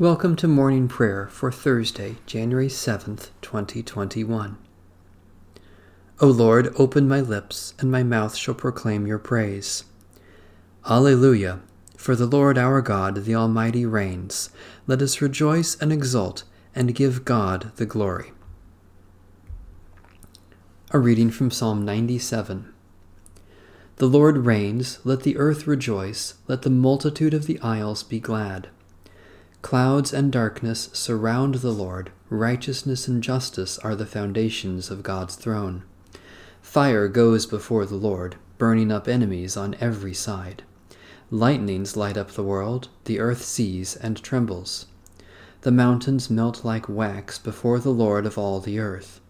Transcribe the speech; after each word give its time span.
Welcome 0.00 0.36
to 0.36 0.46
morning 0.46 0.86
prayer 0.86 1.26
for 1.26 1.50
Thursday, 1.50 2.18
January 2.24 2.68
7th, 2.68 3.30
2021. 3.42 4.56
O 6.20 6.26
Lord, 6.28 6.72
open 6.76 7.08
my 7.08 7.20
lips, 7.20 7.74
and 7.80 7.90
my 7.90 8.04
mouth 8.04 8.36
shall 8.36 8.54
proclaim 8.54 9.08
your 9.08 9.18
praise. 9.18 9.86
Alleluia! 10.88 11.62
For 11.96 12.14
the 12.14 12.26
Lord 12.26 12.56
our 12.56 12.80
God, 12.80 13.24
the 13.24 13.34
Almighty, 13.34 13.84
reigns. 13.84 14.50
Let 14.86 15.02
us 15.02 15.20
rejoice 15.20 15.74
and 15.80 15.92
exult, 15.92 16.44
and 16.76 16.94
give 16.94 17.24
God 17.24 17.72
the 17.74 17.84
glory. 17.84 18.30
A 20.92 21.00
reading 21.00 21.32
from 21.32 21.50
Psalm 21.50 21.84
97. 21.84 22.72
The 23.96 24.06
Lord 24.06 24.46
reigns, 24.46 25.00
let 25.02 25.24
the 25.24 25.36
earth 25.36 25.66
rejoice, 25.66 26.34
let 26.46 26.62
the 26.62 26.70
multitude 26.70 27.34
of 27.34 27.46
the 27.46 27.58
isles 27.58 28.04
be 28.04 28.20
glad. 28.20 28.68
Clouds 29.60 30.12
and 30.12 30.30
darkness 30.30 30.88
surround 30.92 31.56
the 31.56 31.72
Lord, 31.72 32.10
righteousness 32.30 33.08
and 33.08 33.22
justice 33.22 33.76
are 33.78 33.96
the 33.96 34.06
foundations 34.06 34.88
of 34.88 35.02
God's 35.02 35.34
throne. 35.34 35.82
Fire 36.62 37.08
goes 37.08 37.44
before 37.44 37.84
the 37.84 37.96
Lord, 37.96 38.36
burning 38.56 38.92
up 38.92 39.08
enemies 39.08 39.56
on 39.56 39.74
every 39.80 40.14
side. 40.14 40.62
Lightnings 41.30 41.96
light 41.96 42.16
up 42.16 42.30
the 42.30 42.42
world, 42.44 42.88
the 43.04 43.18
earth 43.18 43.42
sees 43.42 43.96
and 43.96 44.22
trembles. 44.22 44.86
The 45.62 45.72
mountains 45.72 46.30
melt 46.30 46.64
like 46.64 46.88
wax 46.88 47.38
before 47.38 47.80
the 47.80 47.90
Lord 47.90 48.26
of 48.26 48.38
all 48.38 48.60
the 48.60 48.78
earth. 48.78 49.20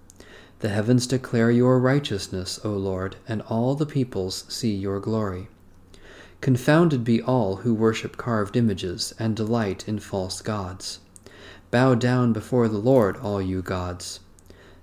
The 0.58 0.68
heavens 0.68 1.06
declare 1.06 1.50
your 1.50 1.80
righteousness, 1.80 2.60
O 2.64 2.70
Lord, 2.70 3.16
and 3.26 3.40
all 3.42 3.74
the 3.74 3.86
peoples 3.86 4.44
see 4.48 4.74
your 4.74 5.00
glory. 5.00 5.48
Confounded 6.40 7.02
be 7.02 7.20
all 7.20 7.56
who 7.56 7.74
worship 7.74 8.16
carved 8.16 8.56
images 8.56 9.12
and 9.18 9.34
delight 9.34 9.86
in 9.88 9.98
false 9.98 10.40
gods. 10.40 11.00
Bow 11.70 11.94
down 11.94 12.32
before 12.32 12.68
the 12.68 12.78
Lord, 12.78 13.16
all 13.18 13.42
you 13.42 13.60
gods. 13.60 14.20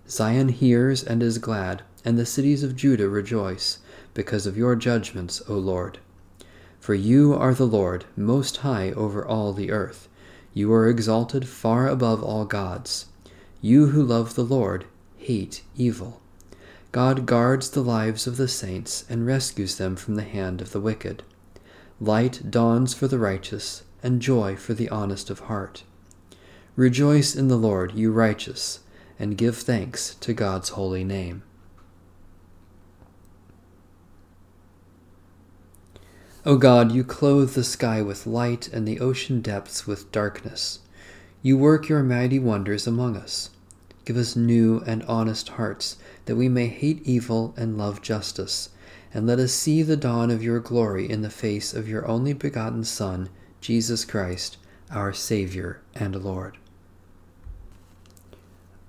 Zion 0.08 0.50
hears 0.50 1.02
and 1.02 1.24
is 1.24 1.38
glad, 1.38 1.82
and 2.04 2.20
the 2.20 2.26
cities 2.26 2.62
of 2.62 2.76
Judah 2.76 3.10
rejoice, 3.10 3.80
because 4.14 4.46
of 4.46 4.58
your 4.58 4.76
judgments, 4.76 5.42
O 5.48 5.56
Lord. 5.56 5.98
For 6.80 6.94
you 6.94 7.34
are 7.34 7.54
the 7.56 7.66
Lord, 7.66 8.06
most 8.16 8.58
high 8.58 8.92
over 8.92 9.26
all 9.26 9.54
the 9.54 9.72
earth. 9.72 10.08
You 10.54 10.72
are 10.74 10.88
exalted 10.88 11.48
far 11.48 11.88
above 11.88 12.22
all 12.22 12.46
gods. 12.46 13.08
You 13.62 13.88
who 13.88 14.04
love 14.04 14.36
the 14.36 14.44
Lord 14.44 14.86
hate 15.18 15.64
evil. 15.76 16.22
God 16.92 17.26
guards 17.26 17.72
the 17.72 17.82
lives 17.82 18.28
of 18.28 18.38
the 18.38 18.48
saints 18.48 19.06
and 19.10 19.26
rescues 19.26 19.78
them 19.78 19.96
from 19.96 20.16
the 20.16 20.24
hand 20.24 20.62
of 20.62 20.72
the 20.72 20.80
wicked. 20.80 21.24
Light 22.02 22.52
dawns 22.52 22.94
for 22.94 23.08
the 23.08 23.20
righteous, 23.20 23.84
and 24.04 24.22
joy 24.22 24.58
for 24.58 24.74
the 24.74 24.90
honest 24.90 25.30
of 25.30 25.42
heart. 25.42 25.84
Rejoice 26.76 27.38
in 27.38 27.48
the 27.48 27.56
Lord, 27.56 27.94
you 27.94 28.12
righteous, 28.12 28.82
and 29.18 29.38
give 29.38 29.56
thanks 29.56 30.16
to 30.16 30.34
God's 30.34 30.70
holy 30.70 31.06
name. 31.06 31.44
O 36.46 36.58
God, 36.58 36.92
you 36.92 37.06
clothe 37.06 37.54
the 37.54 37.64
sky 37.64 38.02
with 38.02 38.28
light 38.28 38.68
and 38.68 38.86
the 38.86 39.00
ocean 39.00 39.40
depths 39.40 39.88
with 39.88 40.12
darkness. 40.12 40.80
You 41.42 41.58
work 41.58 41.88
your 41.88 42.04
mighty 42.04 42.40
wonders 42.40 42.86
among 42.86 43.16
us. 43.16 43.52
Give 44.04 44.18
us 44.18 44.36
new 44.36 44.84
and 44.86 45.02
honest 45.04 45.50
hearts, 45.50 45.96
that 46.26 46.36
we 46.36 46.50
may 46.50 46.68
hate 46.68 47.02
evil 47.06 47.54
and 47.56 47.78
love 47.78 48.02
justice 48.02 48.70
and 49.16 49.26
let 49.26 49.40
us 49.40 49.54
see 49.54 49.82
the 49.82 49.96
dawn 49.96 50.30
of 50.30 50.44
your 50.44 50.60
glory 50.60 51.10
in 51.10 51.22
the 51.22 51.30
face 51.30 51.74
of 51.74 51.88
your 51.88 52.06
only 52.06 52.34
begotten 52.34 52.84
Son, 52.84 53.30
Jesus 53.62 54.04
Christ, 54.04 54.58
our 54.92 55.14
Saviour 55.14 55.80
and 55.96 56.22
Lord. 56.22 56.58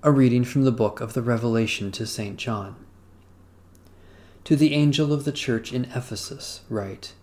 A 0.03 0.11
reading 0.11 0.43
from 0.43 0.65
the 0.65 0.71
book 0.73 0.99
of 0.99 1.13
the 1.13 1.21
Revelation 1.21 1.93
to 1.93 2.05
St. 2.05 2.35
John. 2.35 2.75
To 4.43 4.57
the 4.57 4.73
angel 4.73 5.13
of 5.13 5.23
the 5.23 5.31
church 5.31 5.71
in 5.71 5.85
Ephesus, 5.85 6.59
write 6.69 7.13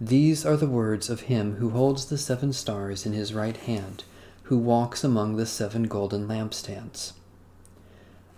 These 0.00 0.46
are 0.46 0.56
the 0.56 0.66
words 0.66 1.10
of 1.10 1.22
him 1.22 1.56
who 1.56 1.68
holds 1.68 2.06
the 2.06 2.16
seven 2.16 2.54
stars 2.54 3.04
in 3.04 3.12
his 3.12 3.34
right 3.34 3.58
hand, 3.58 4.04
who 4.44 4.56
walks 4.56 5.04
among 5.04 5.36
the 5.36 5.44
seven 5.44 5.82
golden 5.82 6.26
lampstands. 6.26 7.12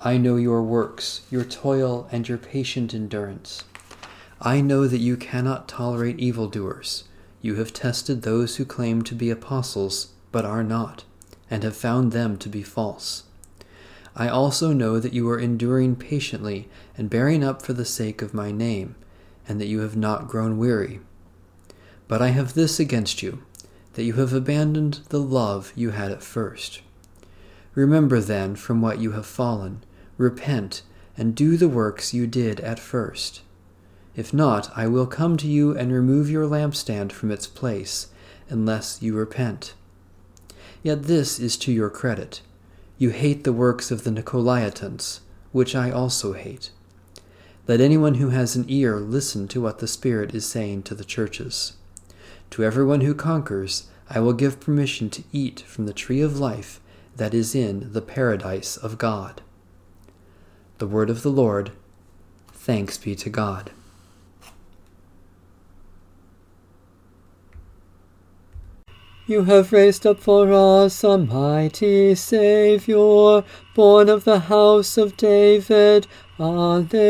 I 0.01 0.17
know 0.17 0.35
your 0.35 0.65
works, 0.65 1.21
your 1.31 1.45
toil, 1.45 2.09
and 2.11 2.29
your 2.29 2.39
patient 2.39 2.93
endurance 2.93 3.63
I 4.41 4.61
know 4.61 4.87
that 4.87 4.99
you 4.99 5.17
cannot 5.17 5.67
tolerate 5.67 6.19
evildoers. 6.19 7.05
You 7.41 7.55
have 7.55 7.73
tested 7.73 8.21
those 8.23 8.57
who 8.57 8.67
claim 8.67 9.03
to 9.03 9.15
be 9.15 9.31
apostles, 9.31 10.09
but 10.31 10.45
are 10.45 10.63
not, 10.63 11.05
and 11.51 11.63
have 11.63 11.77
found 11.77 12.13
them 12.13 12.37
to 12.39 12.49
be 12.49 12.63
false. 12.63 13.23
I 14.15 14.29
also 14.29 14.73
know 14.73 14.99
that 15.01 15.15
you 15.15 15.29
are 15.31 15.39
enduring 15.39 15.97
patiently 15.97 16.69
and 16.99 17.09
bearing 17.09 17.43
up 17.43 17.63
for 17.63 17.73
the 17.73 17.85
sake 17.85 18.21
of 18.21 18.35
my 18.35 18.51
name, 18.51 18.95
and 19.49 19.59
that 19.61 19.69
you 19.69 19.81
have 19.81 19.97
not 19.97 20.29
grown 20.29 20.59
weary. 20.59 21.01
But 22.07 22.21
I 22.21 22.29
have 22.29 22.55
this 22.55 22.79
against 22.79 23.23
you, 23.23 23.43
that 23.95 24.05
you 24.05 24.15
have 24.15 24.35
abandoned 24.35 25.01
the 25.09 25.21
love 25.21 25.73
you 25.75 25.91
had 25.91 26.13
at 26.13 26.23
first. 26.23 26.83
Remember 27.75 28.21
then 28.21 28.55
from 28.57 28.83
what 28.83 28.99
you 28.99 29.13
have 29.13 29.27
fallen, 29.27 29.83
repent, 30.19 30.83
and 31.17 31.35
do 31.35 31.57
the 31.57 31.69
works 31.69 32.13
you 32.13 32.27
did 32.27 32.61
at 32.61 32.79
first. 32.79 33.41
If 34.17 34.33
not, 34.33 34.71
I 34.75 34.87
will 34.87 35.07
come 35.07 35.37
to 35.37 35.47
you 35.47 35.77
and 35.77 35.93
remove 35.93 36.31
your 36.31 36.47
lampstand 36.47 37.13
from 37.13 37.31
its 37.31 37.47
place, 37.47 38.09
unless 38.49 39.03
you 39.03 39.15
repent. 39.15 39.75
Yet 40.83 41.03
this 41.03 41.39
is 41.39 41.59
to 41.59 41.73
your 41.73 41.91
credit. 41.91 42.41
You 42.97 43.11
hate 43.11 43.45
the 43.45 43.53
works 43.53 43.91
of 43.91 44.05
the 44.05 44.11
Nicolaitans, 44.11 45.21
which 45.53 45.75
I 45.75 45.91
also 45.91 46.33
hate. 46.33 46.71
Let 47.69 47.81
anyone 47.81 48.15
who 48.15 48.31
has 48.31 48.57
an 48.57 48.65
ear 48.69 48.97
listen 49.01 49.49
to 49.49 49.61
what 49.61 49.81
the 49.81 49.87
Spirit 49.87 50.35
is 50.35 50.47
saying 50.47 50.85
to 50.85 50.95
the 50.95 51.05
churches. 51.05 51.75
To 52.51 52.65
everyone 52.65 53.03
who 53.03 53.15
conquers, 53.15 53.89
I 54.09 54.21
will 54.21 54.33
give 54.33 54.61
permission 54.61 55.11
to 55.11 55.25
eat 55.33 55.61
from 55.61 55.85
the 55.85 55.93
tree 55.93 56.23
of 56.23 56.39
life 56.39 56.81
that 57.17 57.35
is 57.35 57.55
in 57.55 57.93
the 57.93 58.03
paradise 58.03 58.79
of 58.79 58.97
God. 58.97 59.43
The 60.79 60.87
word 60.87 61.11
of 61.11 61.23
the 61.23 61.31
Lord. 61.31 61.73
Thanks 62.53 62.97
be 62.97 63.15
to 63.17 63.29
God. 63.29 63.73
You 69.29 69.43
have 69.43 69.73
raised 69.73 70.07
up 70.07 70.21
for 70.21 70.53
us 70.53 71.03
a 71.03 71.19
mighty 71.19 72.15
Saviour, 72.15 73.43
born 73.75 74.09
of 74.09 74.23
the 74.23 74.39
house 74.39 74.97
of 74.97 75.17
David. 75.17 76.07
Alleluia. 76.39 77.03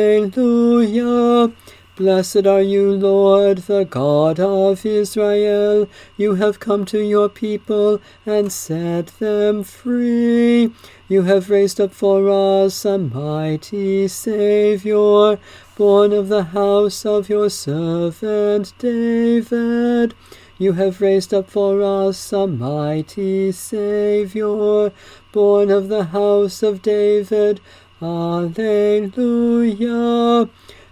Blessed 1.95 2.47
are 2.47 2.63
you, 2.63 2.91
Lord, 2.93 3.59
the 3.59 3.85
God 3.85 4.41
of 4.41 4.87
Israel. 4.87 5.91
You 6.17 6.37
have 6.37 6.59
come 6.59 6.87
to 6.87 7.01
your 7.01 7.29
people 7.29 8.01
and 8.25 8.51
set 8.51 9.09
them 9.19 9.63
free. 9.63 10.73
You 11.09 11.23
have 11.25 11.51
raised 11.51 11.79
up 11.79 11.93
for 11.93 12.31
us 12.31 12.87
a 12.87 12.97
mighty 12.97 14.09
Saviour, 14.09 15.39
born 15.77 16.15
of 16.15 16.29
the 16.29 16.45
house 16.45 17.05
of 17.05 17.29
your 17.29 17.51
servant 17.51 18.73
David. 18.79 20.15
You 20.59 20.73
have 20.73 21.03
raised 21.03 21.35
up 21.35 21.51
for 21.51 21.83
us 21.83 22.33
a 22.33 22.47
mighty 22.47 23.53
Saviour, 23.53 24.91
born 25.31 25.71
of 25.71 25.91
the 25.91 26.05
house 26.05 26.63
of 26.63 26.81
David. 26.81 27.61
Alleluia. 28.01 28.59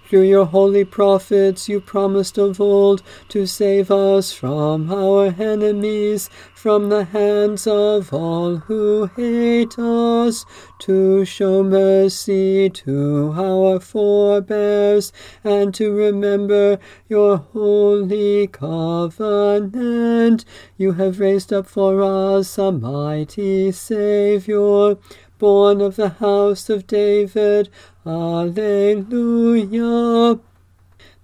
Through 0.06 0.22
your 0.22 0.44
holy 0.44 0.84
prophets 0.84 1.66
you 1.66 1.80
promised 1.80 2.36
of 2.36 2.60
old 2.60 3.02
to 3.30 3.46
save 3.46 3.90
us 3.90 4.32
from 4.32 4.92
our 4.92 5.34
enemies, 5.38 6.28
from 6.64 6.88
the 6.88 7.04
hands 7.04 7.66
of 7.66 8.10
all 8.10 8.56
who 8.56 9.04
hate 9.16 9.78
us, 9.78 10.46
to 10.78 11.22
show 11.22 11.62
mercy 11.62 12.70
to 12.70 13.34
our 13.36 13.78
forebears, 13.78 15.12
and 15.44 15.74
to 15.74 15.92
remember 15.92 16.78
your 17.06 17.36
holy 17.36 18.46
covenant. 18.46 20.46
You 20.78 20.92
have 20.92 21.20
raised 21.20 21.52
up 21.52 21.66
for 21.66 22.02
us 22.02 22.56
a 22.56 22.72
mighty 22.72 23.70
Saviour, 23.70 24.96
born 25.38 25.82
of 25.82 25.96
the 25.96 26.08
house 26.08 26.70
of 26.70 26.86
David. 26.86 27.68
Alleluia. 28.06 29.10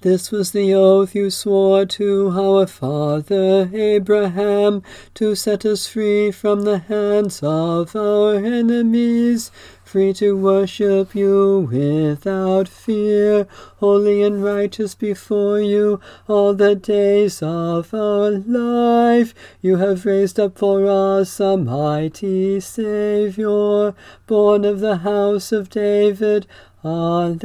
This 0.02 0.30
was 0.30 0.52
the 0.52 0.72
oath 0.72 1.14
you 1.14 1.28
swore 1.28 1.84
to 1.84 2.30
our 2.30 2.66
father 2.66 3.68
Abraham, 3.70 4.82
to 5.12 5.34
set 5.34 5.66
us 5.66 5.88
free 5.88 6.30
from 6.30 6.62
the 6.62 6.78
hands 6.78 7.40
of 7.42 7.94
our 7.94 8.36
enemies, 8.36 9.50
free 9.84 10.14
to 10.14 10.34
worship 10.38 11.14
you 11.14 11.68
without 11.70 12.66
fear, 12.66 13.46
holy 13.76 14.22
and 14.22 14.42
righteous 14.42 14.94
before 14.94 15.60
you 15.60 16.00
all 16.26 16.54
the 16.54 16.74
days 16.74 17.42
of 17.42 17.92
our 17.92 18.30
life. 18.30 19.34
You 19.60 19.76
have 19.76 20.06
raised 20.06 20.40
up 20.40 20.56
for 20.56 20.86
us 20.86 21.38
a 21.40 21.58
mighty 21.58 22.58
Saviour, 22.60 23.94
born 24.26 24.64
of 24.64 24.80
the 24.80 24.96
house 24.96 25.52
of 25.52 25.68
David. 25.68 26.46
Alleluia 26.82 27.38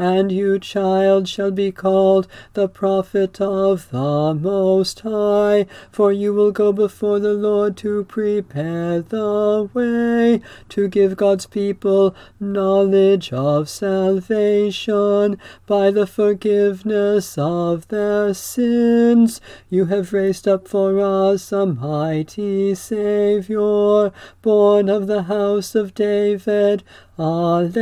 and 0.00 0.32
you, 0.32 0.58
child, 0.58 1.28
shall 1.28 1.50
be 1.50 1.70
called 1.70 2.26
the 2.54 2.66
prophet 2.66 3.38
of 3.38 3.90
the 3.90 4.32
Most 4.32 5.00
High, 5.00 5.66
for 5.92 6.10
you 6.10 6.32
will 6.32 6.52
go 6.52 6.72
before 6.72 7.18
the 7.18 7.34
Lord 7.34 7.76
to 7.78 8.04
prepare 8.04 9.02
the 9.02 9.68
way, 9.74 10.40
to 10.70 10.88
give 10.88 11.18
God's 11.18 11.44
people 11.44 12.14
knowledge 12.40 13.30
of 13.30 13.68
salvation 13.68 15.36
by 15.66 15.90
the 15.90 16.06
forgiveness 16.06 17.36
of 17.36 17.86
their 17.88 18.32
sins. 18.32 19.38
You 19.68 19.84
have 19.84 20.14
raised 20.14 20.48
up 20.48 20.66
for 20.66 20.98
us 20.98 21.52
a 21.52 21.66
mighty 21.66 22.74
Saviour, 22.74 24.12
born 24.40 24.88
of 24.88 25.08
the 25.08 25.24
house 25.24 25.74
of 25.74 25.92
David. 25.94 26.84
Alleluia. 27.18 27.76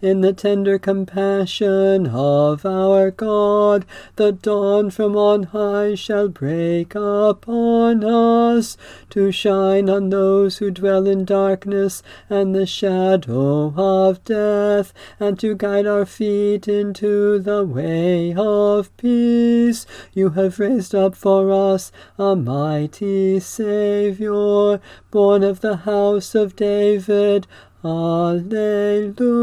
In 0.00 0.20
the 0.20 0.32
tender 0.32 0.78
compassion 0.78 2.06
of 2.06 2.64
our 2.64 3.10
God, 3.10 3.84
the 4.14 4.30
dawn 4.30 4.90
from 4.90 5.16
on 5.16 5.42
high 5.42 5.96
shall 5.96 6.28
break 6.28 6.94
upon 6.94 8.04
us, 8.04 8.76
to 9.10 9.32
shine 9.32 9.90
on 9.90 10.10
those 10.10 10.58
who 10.58 10.70
dwell 10.70 11.08
in 11.08 11.24
darkness 11.24 12.04
and 12.30 12.54
the 12.54 12.64
shadow 12.64 13.74
of 13.76 14.22
death, 14.22 14.92
and 15.18 15.36
to 15.40 15.56
guide 15.56 15.86
our 15.86 16.06
feet 16.06 16.68
into 16.68 17.40
the 17.40 17.64
way 17.64 18.32
of 18.36 18.96
peace. 18.98 19.84
You 20.12 20.30
have 20.30 20.60
raised 20.60 20.94
up 20.94 21.16
for 21.16 21.50
us 21.50 21.90
a 22.16 22.36
mighty 22.36 23.40
Saviour, 23.40 24.80
born 25.10 25.42
of 25.42 25.60
the 25.60 25.78
house 25.78 26.36
of 26.36 26.54
David. 26.54 27.48
Alleluia. 27.84 29.38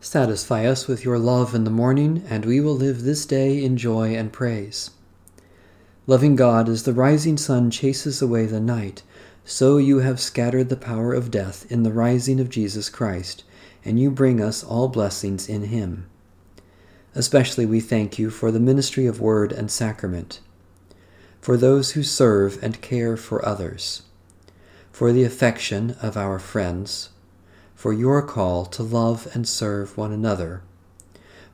Satisfy 0.00 0.64
us 0.66 0.88
with 0.88 1.04
your 1.04 1.18
love 1.18 1.54
in 1.54 1.64
the 1.64 1.70
morning, 1.70 2.24
and 2.30 2.46
we 2.46 2.60
will 2.60 2.74
live 2.74 3.02
this 3.02 3.26
day 3.26 3.62
in 3.62 3.76
joy 3.76 4.16
and 4.16 4.32
praise. 4.32 4.92
Loving 6.06 6.34
God, 6.34 6.66
as 6.70 6.84
the 6.84 6.94
rising 6.94 7.36
sun 7.36 7.70
chases 7.70 8.22
away 8.22 8.46
the 8.46 8.58
night, 8.58 9.02
so 9.44 9.76
you 9.76 9.98
have 9.98 10.18
scattered 10.18 10.70
the 10.70 10.76
power 10.76 11.12
of 11.12 11.30
death 11.30 11.70
in 11.70 11.82
the 11.82 11.92
rising 11.92 12.40
of 12.40 12.48
Jesus 12.48 12.88
Christ, 12.88 13.44
and 13.84 14.00
you 14.00 14.10
bring 14.10 14.40
us 14.40 14.64
all 14.64 14.88
blessings 14.88 15.46
in 15.46 15.64
him. 15.64 16.06
Especially 17.14 17.66
we 17.66 17.80
thank 17.80 18.18
you 18.18 18.30
for 18.30 18.50
the 18.50 18.58
ministry 18.58 19.04
of 19.04 19.20
word 19.20 19.52
and 19.52 19.70
sacrament, 19.70 20.40
for 21.42 21.56
those 21.56 21.90
who 21.90 22.04
serve 22.04 22.62
and 22.62 22.80
care 22.80 23.16
for 23.16 23.44
others, 23.44 24.02
for 24.92 25.12
the 25.12 25.24
affection 25.24 25.96
of 26.00 26.16
our 26.16 26.38
friends, 26.38 27.10
for 27.74 27.92
your 27.92 28.22
call 28.22 28.64
to 28.64 28.80
love 28.80 29.26
and 29.34 29.46
serve 29.46 29.98
one 29.98 30.12
another, 30.12 30.62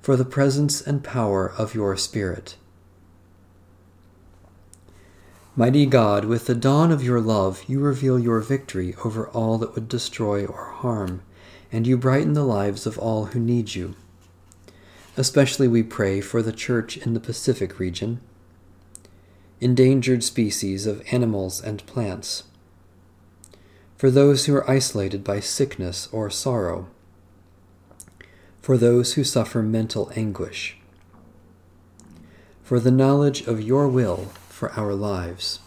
for 0.02 0.14
the 0.14 0.26
presence 0.26 0.82
and 0.82 1.02
power 1.02 1.50
of 1.50 1.74
your 1.74 1.96
Spirit. 1.96 2.56
Mighty 5.56 5.86
God, 5.86 6.26
with 6.26 6.44
the 6.44 6.54
dawn 6.54 6.92
of 6.92 7.02
your 7.02 7.20
love, 7.20 7.64
you 7.66 7.80
reveal 7.80 8.18
your 8.18 8.40
victory 8.40 8.94
over 9.04 9.28
all 9.28 9.56
that 9.56 9.74
would 9.74 9.88
destroy 9.88 10.44
or 10.44 10.66
harm, 10.66 11.22
and 11.72 11.86
you 11.86 11.96
brighten 11.96 12.34
the 12.34 12.44
lives 12.44 12.86
of 12.86 12.98
all 12.98 13.26
who 13.26 13.40
need 13.40 13.74
you. 13.74 13.94
Especially 15.16 15.66
we 15.66 15.82
pray 15.82 16.20
for 16.20 16.42
the 16.42 16.52
Church 16.52 16.98
in 16.98 17.14
the 17.14 17.20
Pacific 17.20 17.78
region, 17.78 18.20
endangered 19.60 20.22
species 20.22 20.86
of 20.86 21.02
animals 21.10 21.60
and 21.60 21.84
plants, 21.86 22.44
for 23.96 24.10
those 24.10 24.46
who 24.46 24.54
are 24.54 24.70
isolated 24.70 25.24
by 25.24 25.40
sickness 25.40 26.08
or 26.12 26.30
sorrow, 26.30 26.88
for 28.62 28.76
those 28.76 29.14
who 29.14 29.24
suffer 29.24 29.62
mental 29.62 30.12
anguish, 30.14 30.76
for 32.62 32.78
the 32.78 32.90
knowledge 32.90 33.46
of 33.46 33.60
your 33.60 33.88
will 33.88 34.26
for 34.48 34.70
our 34.72 34.94
lives. 34.94 35.60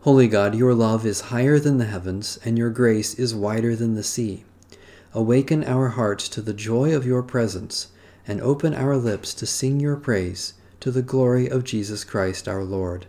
Holy 0.00 0.28
God, 0.28 0.54
your 0.54 0.74
love 0.74 1.06
is 1.06 1.32
higher 1.32 1.58
than 1.58 1.78
the 1.78 1.86
heavens, 1.86 2.38
and 2.44 2.58
your 2.58 2.68
grace 2.68 3.14
is 3.14 3.34
wider 3.34 3.74
than 3.74 3.94
the 3.94 4.02
sea. 4.02 4.44
Awaken 5.14 5.64
our 5.64 5.90
hearts 5.90 6.28
to 6.30 6.42
the 6.42 6.52
joy 6.52 6.94
of 6.94 7.06
your 7.06 7.22
presence, 7.22 7.88
and 8.26 8.40
open 8.40 8.74
our 8.74 8.96
lips 8.96 9.32
to 9.34 9.46
sing 9.46 9.80
your 9.80 9.96
praise 9.96 10.54
to 10.80 10.90
the 10.90 11.02
glory 11.02 11.48
of 11.48 11.64
Jesus 11.64 12.04
Christ 12.04 12.46
our 12.48 12.64
Lord. 12.64 13.06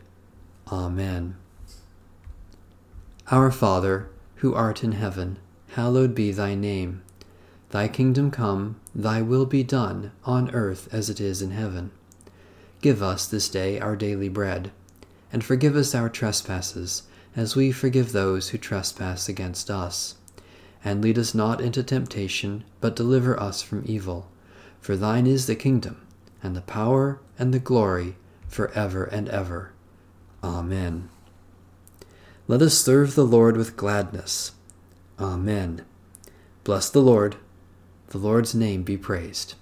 Amen. 0.72 1.36
Our 3.32 3.52
Father, 3.52 4.08
who 4.36 4.54
art 4.54 4.84
in 4.84 4.94
heaven, 4.94 5.38
hallowed 5.70 6.16
be 6.16 6.32
thy 6.32 6.56
name. 6.56 7.02
Thy 7.72 7.88
kingdom 7.88 8.32
come, 8.32 8.80
thy 8.94 9.22
will 9.22 9.46
be 9.46 9.64
done, 9.64 10.12
on 10.24 10.52
earth 10.52 10.88
as 10.94 11.10
it 11.10 11.20
is 11.20 11.42
in 11.42 11.52
heaven. 11.52 11.92
Give 12.82 13.02
us 13.02 13.28
this 13.28 13.50
day 13.50 13.80
our 13.80 13.96
daily 13.96 14.30
bread 14.30 14.72
and 15.36 15.44
forgive 15.44 15.76
us 15.76 15.94
our 15.94 16.08
trespasses, 16.08 17.04
as 17.36 17.58
we 17.58 17.70
forgive 17.70 18.14
those 18.14 18.50
who 18.50 18.58
trespass 18.58 19.28
against 19.28 19.70
us. 19.70 20.16
And 20.86 21.04
lead 21.04 21.18
us 21.18 21.36
not 21.36 21.60
into 21.60 21.84
temptation, 21.84 22.64
but 22.80 22.96
deliver 22.96 23.38
us 23.38 23.62
from 23.62 23.84
evil. 23.86 24.30
For 24.80 24.96
thine 24.96 25.28
is 25.28 25.48
the 25.48 25.56
kingdom, 25.56 26.06
and 26.42 26.56
the 26.56 26.62
power, 26.62 27.20
and 27.38 27.54
the 27.54 27.60
glory, 27.60 28.16
for 28.48 28.72
ever 28.72 29.04
and 29.04 29.28
ever. 29.28 29.74
Amen. 30.44 31.10
Let 32.48 32.62
us 32.62 32.78
serve 32.78 33.16
the 33.16 33.26
Lord 33.26 33.58
with 33.58 33.76
gladness. 33.76 34.52
Amen. 35.20 35.84
Bless 36.64 36.90
the 36.90 37.02
Lord. 37.02 37.36
The 38.10 38.20
Lord's 38.20 38.54
name 38.54 38.84
be 38.84 38.96
praised. 38.96 39.56